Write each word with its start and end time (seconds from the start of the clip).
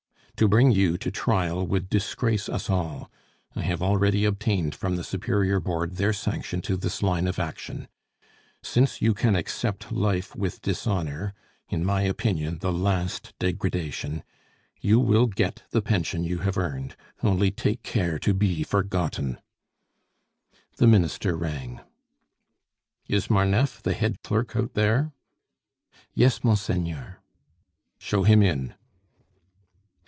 "To 0.37 0.47
bring 0.47 0.71
you 0.71 0.97
to 0.97 1.11
trial 1.11 1.67
would 1.67 1.87
disgrace 1.87 2.49
us 2.49 2.67
all. 2.67 3.11
I 3.55 3.61
have 3.61 3.83
already 3.83 4.25
obtained 4.25 4.73
from 4.73 4.95
the 4.95 5.03
superior 5.03 5.59
Board 5.59 5.97
their 5.97 6.13
sanction 6.13 6.61
to 6.63 6.75
this 6.75 7.03
line 7.03 7.27
of 7.27 7.37
action. 7.37 7.87
Since 8.63 9.03
you 9.03 9.13
can 9.13 9.35
accept 9.35 9.91
life 9.91 10.35
with 10.35 10.63
dishonor 10.63 11.35
in 11.69 11.85
my 11.85 12.01
opinion 12.01 12.57
the 12.57 12.73
last 12.73 13.35
degradation 13.37 14.23
you 14.79 14.99
will 14.99 15.27
get 15.27 15.61
the 15.69 15.81
pension 15.83 16.23
you 16.23 16.39
have 16.39 16.57
earned. 16.57 16.95
Only 17.21 17.51
take 17.51 17.83
care 17.83 18.17
to 18.17 18.33
be 18.33 18.63
forgotten." 18.63 19.37
The 20.77 20.87
Minister 20.87 21.37
rang. 21.37 21.81
"Is 23.07 23.29
Marneffe, 23.29 23.83
the 23.83 23.93
head 23.93 24.23
clerk, 24.23 24.55
out 24.55 24.73
there?" 24.73 25.11
"Yes, 26.15 26.43
monseigneur." 26.43 27.19
"Show 27.99 28.23
him 28.23 28.41
in!" 28.41 28.73